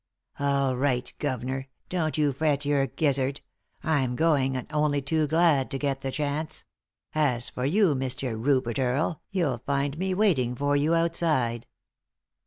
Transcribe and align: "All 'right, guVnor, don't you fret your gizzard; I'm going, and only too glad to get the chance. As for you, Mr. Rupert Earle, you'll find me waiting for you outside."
"All 0.39 0.75
'right, 0.75 1.13
guVnor, 1.19 1.67
don't 1.87 2.17
you 2.17 2.33
fret 2.33 2.65
your 2.65 2.87
gizzard; 2.87 3.41
I'm 3.83 4.15
going, 4.15 4.57
and 4.57 4.65
only 4.73 4.99
too 4.99 5.27
glad 5.27 5.69
to 5.69 5.77
get 5.77 6.01
the 6.01 6.09
chance. 6.11 6.65
As 7.13 7.49
for 7.49 7.65
you, 7.65 7.93
Mr. 7.93 8.33
Rupert 8.43 8.79
Earle, 8.79 9.21
you'll 9.29 9.59
find 9.59 9.99
me 9.99 10.15
waiting 10.15 10.55
for 10.55 10.75
you 10.75 10.95
outside." 10.95 11.67